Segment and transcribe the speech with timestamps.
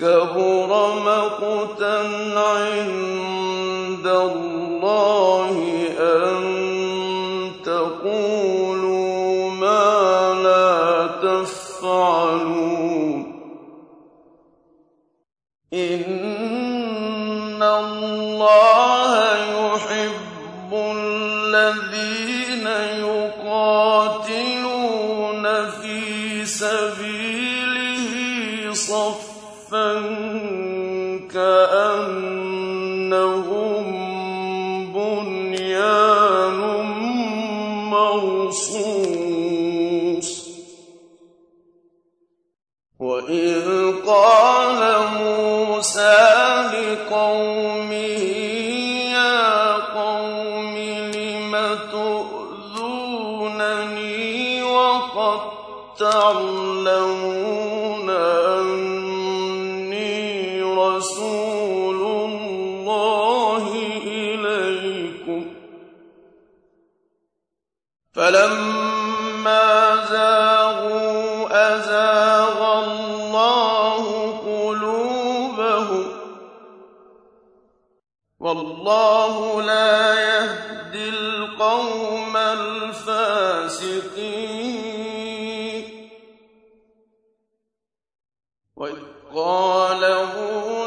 [0.00, 0.70] كبر
[1.04, 1.96] مقتا
[2.36, 5.56] عند الله
[5.98, 6.42] أن
[7.64, 13.20] تقولوا ما لا تفعلون.
[15.72, 19.12] إن الله
[19.52, 22.19] يحب الذين
[55.16, 55.40] وقد
[55.98, 56.90] تعلمون
[58.60, 59.82] أني
[60.62, 63.72] رسول الله
[64.06, 65.46] إليكم.
[68.12, 74.04] فلما زاغوا أزاغ الله
[74.46, 76.06] قلوبهم.
[78.40, 79.59] والله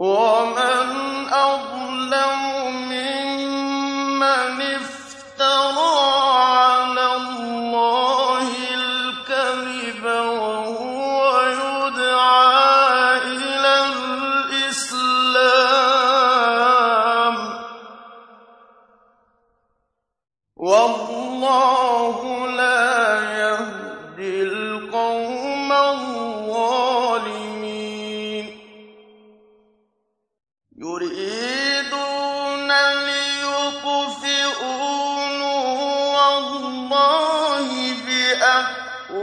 [0.00, 2.40] ومن أظلم
[2.88, 6.00] ممن افترى
[6.40, 15.10] على الله الكذب وهو يدعى إلى الإسلام.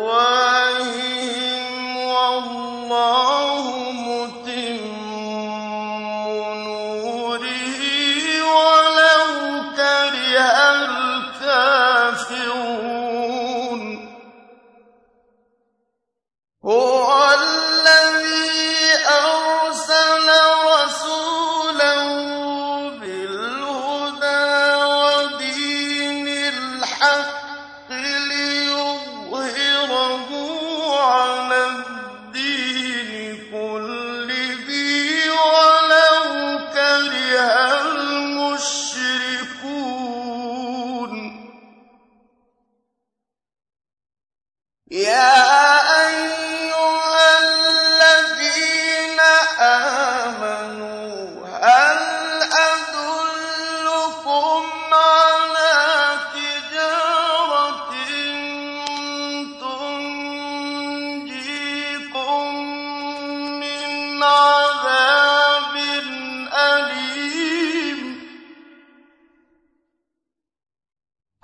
[0.06, 0.45] بأفواههم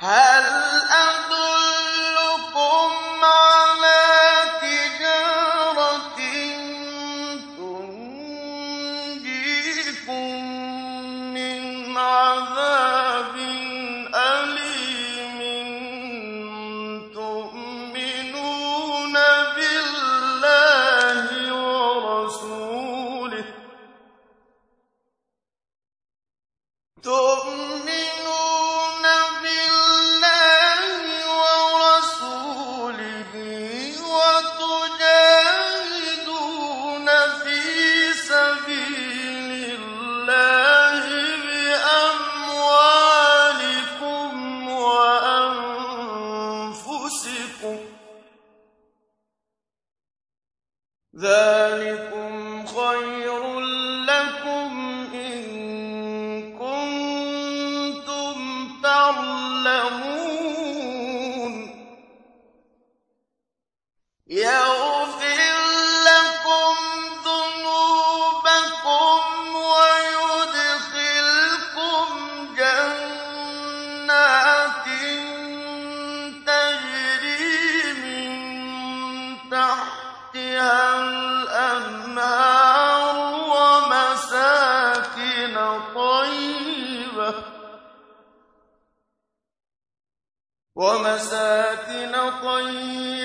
[0.04, 0.63] هل
[58.94, 59.23] تَعْلَمُونَ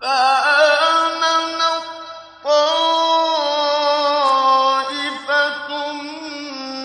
[0.00, 1.84] فَآمَنَت
[2.44, 3.12] طَّائِفَةٌ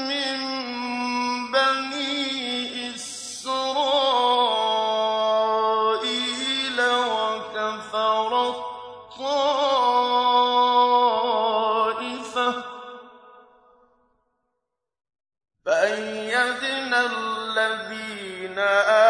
[0.09, 0.37] مِّن
[1.51, 3.89] بَنِي إِسْرَائِيلَ
[7.15, 8.59] وَكَفَرَت
[9.19, 9.71] طَّائِفَةٌ
[12.51, 12.63] ۖ
[15.65, 19.02] فَأَيَّدْنَا الَّذِينَ آمَنُوا